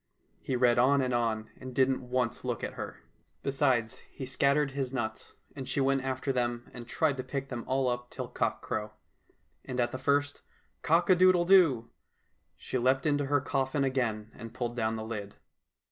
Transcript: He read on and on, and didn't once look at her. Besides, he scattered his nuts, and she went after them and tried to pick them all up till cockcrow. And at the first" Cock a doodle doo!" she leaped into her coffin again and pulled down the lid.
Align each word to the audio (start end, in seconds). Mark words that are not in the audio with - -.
He 0.41 0.55
read 0.55 0.79
on 0.79 0.99
and 1.03 1.13
on, 1.13 1.51
and 1.57 1.75
didn't 1.75 2.09
once 2.09 2.43
look 2.43 2.63
at 2.63 2.73
her. 2.73 3.03
Besides, 3.43 3.99
he 4.09 4.25
scattered 4.25 4.71
his 4.71 4.91
nuts, 4.91 5.35
and 5.55 5.69
she 5.69 5.79
went 5.79 6.03
after 6.03 6.33
them 6.33 6.67
and 6.73 6.87
tried 6.87 7.17
to 7.17 7.23
pick 7.23 7.49
them 7.49 7.63
all 7.67 7.87
up 7.87 8.09
till 8.09 8.27
cockcrow. 8.27 8.93
And 9.63 9.79
at 9.79 9.91
the 9.91 9.99
first" 9.99 10.41
Cock 10.81 11.11
a 11.11 11.15
doodle 11.15 11.45
doo!" 11.45 11.91
she 12.57 12.79
leaped 12.79 13.05
into 13.05 13.27
her 13.27 13.41
coffin 13.41 13.83
again 13.83 14.31
and 14.33 14.55
pulled 14.55 14.75
down 14.75 14.95
the 14.95 15.05
lid. 15.05 15.35